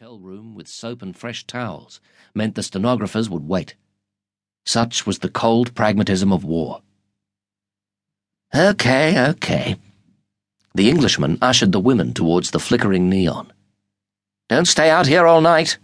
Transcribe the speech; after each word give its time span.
hotel 0.00 0.18
room 0.18 0.54
with 0.54 0.66
soap 0.66 1.02
and 1.02 1.14
fresh 1.14 1.46
towels 1.46 2.00
meant 2.34 2.54
the 2.54 2.62
stenographers 2.62 3.28
would 3.28 3.46
wait. 3.46 3.74
Such 4.64 5.04
was 5.04 5.18
the 5.18 5.28
cold 5.28 5.74
pragmatism 5.74 6.32
of 6.32 6.42
war. 6.42 6.80
Okay, 8.54 9.28
okay. 9.28 9.76
The 10.74 10.88
Englishman 10.88 11.36
ushered 11.42 11.72
the 11.72 11.80
women 11.80 12.14
towards 12.14 12.50
the 12.50 12.58
flickering 12.58 13.10
neon. 13.10 13.52
Don't 14.48 14.64
stay 14.64 14.88
out 14.88 15.06
here 15.06 15.26
all 15.26 15.42
night. 15.42 15.76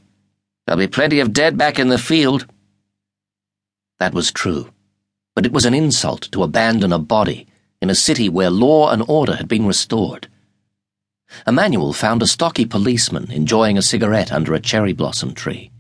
There'll 0.67 0.79
be 0.79 0.87
plenty 0.87 1.21
of 1.21 1.35
dead 1.35 1.59
back 1.59 1.79
in 1.79 1.89
the 1.89 1.99
field. 1.99 2.47
That 3.99 4.15
was 4.15 4.33
true, 4.33 4.73
but 5.35 5.45
it 5.45 5.53
was 5.53 5.67
an 5.67 5.75
insult 5.75 6.33
to 6.33 6.43
abandon 6.43 6.91
a 6.91 6.99
body 6.99 7.47
in 7.83 7.91
a 7.91 7.95
city 7.95 8.31
where 8.31 8.49
law 8.49 8.91
and 8.91 9.05
order 9.07 9.37
had 9.37 9.47
been 9.47 9.67
restored. 9.67 10.29
Emmanuel 11.47 11.93
found 11.93 12.23
a 12.23 12.27
stocky 12.27 12.65
policeman 12.65 13.31
enjoying 13.31 13.79
a 13.79 13.83
cigarette 13.83 14.33
under 14.33 14.55
a 14.55 14.61
cherry 14.61 14.93
blossom 14.93 15.35
tree, 15.35 15.71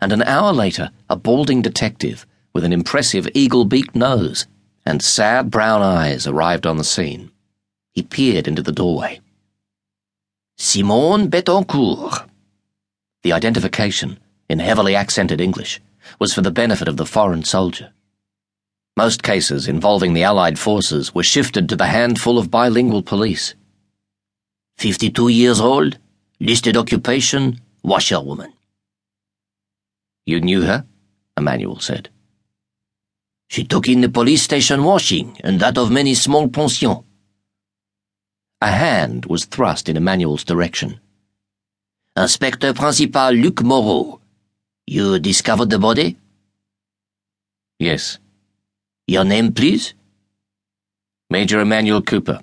and 0.00 0.12
an 0.12 0.22
hour 0.22 0.52
later, 0.52 0.90
a 1.08 1.16
balding 1.16 1.62
detective 1.62 2.26
with 2.52 2.64
an 2.64 2.72
impressive 2.72 3.28
eagle 3.34 3.64
beaked 3.64 3.94
nose 3.94 4.46
and 4.84 5.02
sad 5.02 5.50
brown 5.50 5.82
eyes 5.82 6.26
arrived 6.26 6.66
on 6.66 6.76
the 6.76 6.84
scene. 6.84 7.30
He 7.92 8.02
peered 8.02 8.48
into 8.48 8.62
the 8.62 8.72
doorway. 8.72 9.20
Simone 10.58 11.28
Betancourt. 11.28 12.28
The 13.22 13.32
identification, 13.32 14.18
in 14.48 14.58
heavily 14.58 14.96
accented 14.96 15.40
English, 15.40 15.80
was 16.18 16.34
for 16.34 16.40
the 16.40 16.50
benefit 16.50 16.88
of 16.88 16.96
the 16.96 17.06
foreign 17.06 17.44
soldier. 17.44 17.92
Most 18.96 19.22
cases 19.22 19.68
involving 19.68 20.12
the 20.12 20.24
Allied 20.24 20.58
forces 20.58 21.14
were 21.14 21.22
shifted 21.22 21.68
to 21.68 21.76
the 21.76 21.86
handful 21.86 22.38
of 22.38 22.50
bilingual 22.50 23.02
police. 23.02 23.54
52 24.82 25.28
years 25.28 25.60
old, 25.60 25.96
listed 26.40 26.76
occupation, 26.76 27.60
washerwoman. 27.84 28.52
You 30.26 30.40
knew 30.40 30.62
her? 30.62 30.84
Emmanuel 31.36 31.78
said. 31.78 32.08
She 33.48 33.62
took 33.62 33.86
in 33.86 34.00
the 34.00 34.08
police 34.08 34.42
station 34.42 34.82
washing 34.82 35.38
and 35.44 35.60
that 35.60 35.78
of 35.78 35.92
many 35.92 36.14
small 36.14 36.48
pensions. 36.48 37.04
A 38.60 38.72
hand 38.72 39.26
was 39.26 39.44
thrust 39.44 39.88
in 39.88 39.96
Emmanuel's 39.96 40.42
direction. 40.42 40.98
Inspector 42.16 42.74
Principal 42.74 43.30
Luc 43.34 43.62
Moreau. 43.62 44.20
You 44.88 45.20
discovered 45.20 45.70
the 45.70 45.78
body? 45.78 46.16
Yes. 47.78 48.18
Your 49.06 49.22
name, 49.24 49.52
please? 49.52 49.94
Major 51.30 51.60
Emmanuel 51.60 52.02
Cooper. 52.02 52.40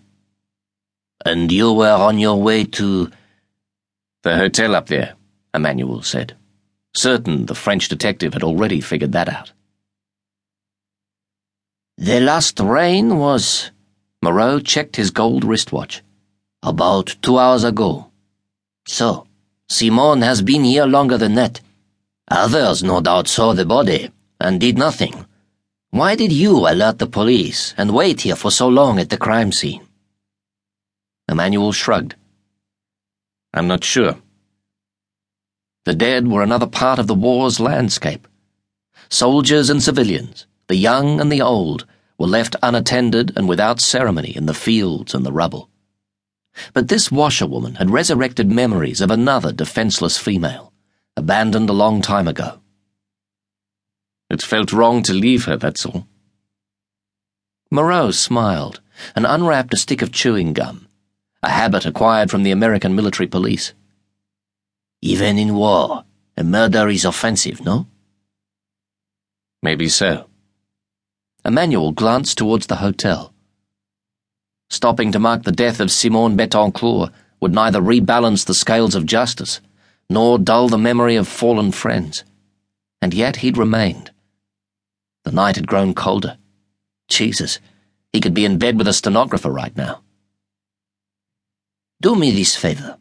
And 1.25 1.51
you 1.51 1.73
were 1.73 1.91
on 1.91 2.17
your 2.17 2.41
way 2.41 2.63
to. 2.63 3.11
The 4.23 4.37
hotel 4.37 4.75
up 4.75 4.87
there, 4.87 5.15
Emmanuel 5.53 6.01
said, 6.01 6.35
certain 6.95 7.45
the 7.45 7.55
French 7.55 7.87
detective 7.87 8.33
had 8.33 8.43
already 8.43 8.81
figured 8.81 9.13
that 9.13 9.29
out. 9.29 9.51
The 11.97 12.19
last 12.19 12.59
rain 12.59 13.17
was. 13.17 13.71
Moreau 14.21 14.59
checked 14.59 14.95
his 14.97 15.11
gold 15.11 15.43
wristwatch. 15.43 16.01
About 16.61 17.15
two 17.21 17.37
hours 17.37 17.63
ago. 17.63 18.11
So, 18.85 19.27
Simone 19.69 20.21
has 20.21 20.41
been 20.41 20.63
here 20.63 20.85
longer 20.85 21.17
than 21.17 21.35
that. 21.35 21.61
Others 22.29 22.83
no 22.83 23.01
doubt 23.01 23.27
saw 23.27 23.53
the 23.53 23.65
body 23.65 24.11
and 24.39 24.59
did 24.59 24.77
nothing. 24.77 25.25
Why 25.91 26.15
did 26.15 26.31
you 26.31 26.67
alert 26.67 26.99
the 26.99 27.07
police 27.07 27.73
and 27.77 27.93
wait 27.93 28.21
here 28.21 28.35
for 28.35 28.51
so 28.51 28.67
long 28.67 28.99
at 28.99 29.09
the 29.09 29.17
crime 29.17 29.51
scene? 29.51 29.81
Emmanuel 31.29 31.71
shrugged. 31.71 32.15
I'm 33.53 33.67
not 33.67 33.83
sure. 33.83 34.17
The 35.85 35.93
dead 35.93 36.27
were 36.27 36.41
another 36.41 36.65
part 36.65 36.97
of 36.97 37.05
the 37.05 37.13
war's 37.13 37.59
landscape. 37.59 38.27
Soldiers 39.09 39.69
and 39.69 39.81
civilians, 39.81 40.47
the 40.67 40.75
young 40.75 41.21
and 41.21 41.31
the 41.31 41.41
old, 41.41 41.85
were 42.17 42.27
left 42.27 42.55
unattended 42.63 43.31
and 43.35 43.47
without 43.47 43.79
ceremony 43.79 44.35
in 44.35 44.47
the 44.47 44.55
fields 44.55 45.13
and 45.13 45.23
the 45.23 45.31
rubble. 45.31 45.69
But 46.73 46.87
this 46.87 47.11
washerwoman 47.11 47.75
had 47.75 47.91
resurrected 47.91 48.51
memories 48.51 48.99
of 48.99 49.11
another 49.11 49.51
defenseless 49.53 50.17
female, 50.17 50.73
abandoned 51.15 51.69
a 51.69 51.73
long 51.73 52.01
time 52.01 52.27
ago. 52.27 52.59
It 54.31 54.41
felt 54.41 54.73
wrong 54.73 55.03
to 55.03 55.13
leave 55.13 55.45
her, 55.45 55.57
that's 55.57 55.85
all. 55.85 56.07
Moreau 57.69 58.09
smiled 58.09 58.81
and 59.15 59.27
unwrapped 59.27 59.75
a 59.75 59.77
stick 59.77 60.01
of 60.01 60.11
chewing 60.11 60.53
gum 60.53 60.88
a 61.41 61.49
habit 61.49 61.85
acquired 61.85 62.29
from 62.29 62.43
the 62.43 62.51
American 62.51 62.95
military 62.95 63.27
police. 63.27 63.73
Even 65.01 65.37
in 65.37 65.55
war, 65.55 66.03
a 66.35 66.43
murder 66.43 66.89
is 66.89 67.05
offensive, 67.05 67.63
no? 67.63 67.87
Maybe 69.61 69.87
so. 69.87 70.27
Emmanuel 71.45 71.91
glanced 71.91 72.37
towards 72.37 72.67
the 72.67 72.77
hotel. 72.77 73.33
Stopping 74.69 75.11
to 75.11 75.19
mark 75.19 75.43
the 75.43 75.51
death 75.51 75.79
of 75.79 75.91
Simone 75.91 76.37
Betancourt 76.37 77.11
would 77.39 77.53
neither 77.53 77.81
rebalance 77.81 78.45
the 78.45 78.53
scales 78.53 78.93
of 78.93 79.05
justice 79.05 79.61
nor 80.09 80.39
dull 80.39 80.67
the 80.67 80.77
memory 80.77 81.15
of 81.15 81.27
fallen 81.27 81.71
friends. 81.71 82.23
And 83.01 83.13
yet 83.13 83.37
he'd 83.37 83.57
remained. 83.57 84.11
The 85.23 85.31
night 85.31 85.55
had 85.55 85.67
grown 85.67 85.93
colder. 85.93 86.37
Jesus, 87.07 87.59
he 88.11 88.19
could 88.19 88.33
be 88.33 88.45
in 88.45 88.57
bed 88.57 88.77
with 88.77 88.87
a 88.87 88.93
stenographer 88.93 89.51
right 89.51 89.75
now. 89.77 90.01
Do 92.01 92.15
me 92.15 92.31
this 92.31 92.55
favor. 92.55 92.97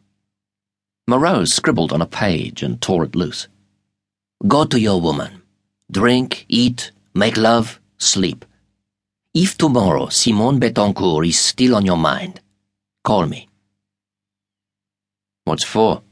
Moreau 1.07 1.45
scribbled 1.45 1.93
on 1.93 2.01
a 2.01 2.05
page 2.05 2.61
and 2.61 2.81
tore 2.81 3.05
it 3.05 3.15
loose. 3.15 3.47
Go 4.45 4.65
to 4.65 4.77
your 4.77 4.99
woman. 4.99 5.41
Drink, 5.89 6.45
eat, 6.49 6.91
make 7.13 7.37
love, 7.37 7.79
sleep. 7.97 8.43
If 9.33 9.57
tomorrow 9.57 10.09
Simone 10.09 10.59
Betancourt 10.59 11.25
is 11.25 11.39
still 11.39 11.75
on 11.75 11.85
your 11.85 11.97
mind, 11.97 12.41
call 13.05 13.25
me. 13.25 13.47
What's 15.45 15.63
for? 15.63 16.03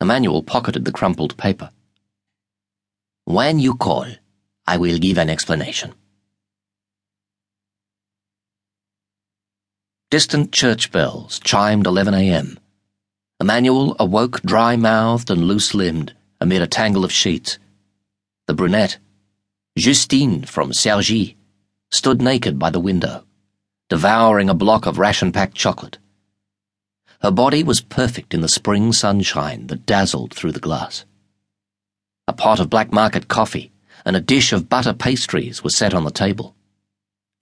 Emmanuel 0.00 0.42
pocketed 0.42 0.84
the 0.84 0.92
crumpled 0.92 1.36
paper. 1.36 1.70
When 3.24 3.60
you 3.60 3.74
call, 3.74 4.08
I 4.66 4.78
will 4.78 4.98
give 4.98 5.16
an 5.16 5.30
explanation. 5.30 5.94
Distant 10.14 10.52
church 10.52 10.92
bells 10.92 11.40
chimed 11.40 11.88
11 11.88 12.14
a.m. 12.14 12.56
Emmanuel 13.40 13.96
awoke 13.98 14.40
dry 14.42 14.76
mouthed 14.76 15.28
and 15.28 15.48
loose 15.48 15.74
limbed 15.74 16.14
amid 16.40 16.62
a 16.62 16.68
tangle 16.68 17.04
of 17.04 17.10
sheets. 17.10 17.58
The 18.46 18.54
brunette, 18.54 18.98
Justine 19.76 20.44
from 20.44 20.70
Cergy, 20.70 21.34
stood 21.90 22.22
naked 22.22 22.60
by 22.60 22.70
the 22.70 22.78
window, 22.78 23.24
devouring 23.88 24.48
a 24.48 24.54
block 24.54 24.86
of 24.86 25.00
ration 25.00 25.32
packed 25.32 25.56
chocolate. 25.56 25.98
Her 27.20 27.32
body 27.32 27.64
was 27.64 27.80
perfect 27.80 28.32
in 28.34 28.40
the 28.40 28.46
spring 28.46 28.92
sunshine 28.92 29.66
that 29.66 29.84
dazzled 29.84 30.32
through 30.32 30.52
the 30.52 30.60
glass. 30.60 31.04
A 32.28 32.32
pot 32.32 32.60
of 32.60 32.70
black 32.70 32.92
market 32.92 33.26
coffee 33.26 33.72
and 34.04 34.14
a 34.14 34.20
dish 34.20 34.52
of 34.52 34.68
butter 34.68 34.94
pastries 34.94 35.64
were 35.64 35.70
set 35.70 35.92
on 35.92 36.04
the 36.04 36.12
table. 36.12 36.54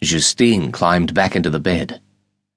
Justine 0.00 0.72
climbed 0.72 1.12
back 1.12 1.36
into 1.36 1.50
the 1.50 1.60
bed 1.60 2.00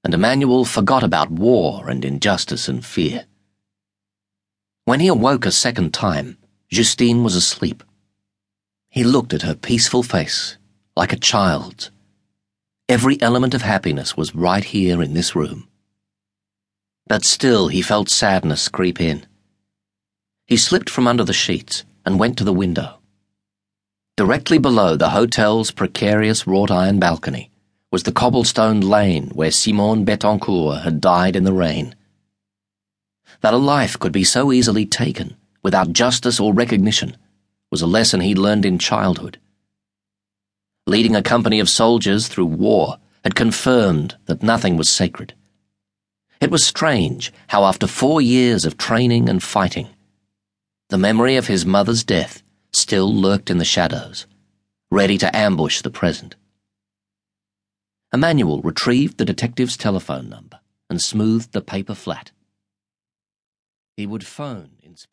and 0.06 0.14
Emmanuel 0.14 0.64
forgot 0.64 1.02
about 1.02 1.32
war 1.32 1.90
and 1.90 2.04
injustice 2.04 2.68
and 2.68 2.86
fear. 2.86 3.24
When 4.84 5.00
he 5.00 5.08
awoke 5.08 5.44
a 5.44 5.50
second 5.50 5.92
time, 5.92 6.38
Justine 6.70 7.24
was 7.24 7.34
asleep. 7.34 7.82
He 8.88 9.02
looked 9.02 9.34
at 9.34 9.42
her 9.42 9.56
peaceful 9.56 10.04
face, 10.04 10.58
like 10.94 11.12
a 11.12 11.18
child's. 11.18 11.90
Every 12.88 13.20
element 13.20 13.52
of 13.52 13.62
happiness 13.62 14.16
was 14.16 14.32
right 14.32 14.62
here 14.62 15.02
in 15.02 15.14
this 15.14 15.34
room. 15.34 15.66
But 17.08 17.24
still 17.24 17.66
he 17.66 17.82
felt 17.82 18.08
sadness 18.08 18.68
creep 18.68 19.00
in. 19.00 19.26
He 20.46 20.56
slipped 20.56 20.88
from 20.88 21.08
under 21.08 21.24
the 21.24 21.32
sheets 21.32 21.84
and 22.04 22.20
went 22.20 22.38
to 22.38 22.44
the 22.44 22.52
window. 22.52 23.00
Directly 24.16 24.58
below 24.58 24.94
the 24.94 25.10
hotel's 25.10 25.72
precarious 25.72 26.46
wrought 26.46 26.70
iron 26.70 27.00
balcony, 27.00 27.50
was 27.96 28.02
the 28.02 28.12
cobblestoned 28.12 28.84
lane 28.84 29.30
where 29.30 29.50
Simone 29.50 30.04
Betancourt 30.04 30.82
had 30.82 31.00
died 31.00 31.34
in 31.34 31.44
the 31.44 31.52
rain. 31.54 31.94
That 33.40 33.54
a 33.54 33.56
life 33.56 33.98
could 33.98 34.12
be 34.12 34.22
so 34.22 34.52
easily 34.52 34.84
taken, 34.84 35.34
without 35.62 35.94
justice 35.94 36.38
or 36.38 36.52
recognition, 36.52 37.16
was 37.70 37.80
a 37.80 37.86
lesson 37.86 38.20
he'd 38.20 38.36
learned 38.36 38.66
in 38.66 38.78
childhood. 38.78 39.40
Leading 40.86 41.16
a 41.16 41.22
company 41.22 41.58
of 41.58 41.70
soldiers 41.70 42.28
through 42.28 42.44
war 42.44 42.98
had 43.24 43.34
confirmed 43.34 44.16
that 44.26 44.42
nothing 44.42 44.76
was 44.76 44.90
sacred. 44.90 45.32
It 46.38 46.50
was 46.50 46.66
strange 46.66 47.32
how, 47.46 47.64
after 47.64 47.86
four 47.86 48.20
years 48.20 48.66
of 48.66 48.76
training 48.76 49.26
and 49.26 49.42
fighting, 49.42 49.88
the 50.90 50.98
memory 50.98 51.36
of 51.36 51.46
his 51.46 51.64
mother's 51.64 52.04
death 52.04 52.42
still 52.74 53.10
lurked 53.10 53.48
in 53.48 53.56
the 53.56 53.64
shadows, 53.64 54.26
ready 54.90 55.16
to 55.16 55.34
ambush 55.34 55.80
the 55.80 55.88
present. 55.88 56.36
Emmanuel 58.16 58.62
retrieved 58.62 59.18
the 59.18 59.26
detective's 59.26 59.76
telephone 59.76 60.30
number 60.30 60.58
and 60.88 61.02
smoothed 61.02 61.52
the 61.52 61.60
paper 61.60 61.94
flat. 61.94 62.30
He 63.94 64.06
would 64.06 64.24
phone 64.24 64.70
Inspector. 64.82 65.12